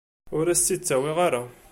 [0.37, 1.41] Ur as-tt-id-ttawi ara.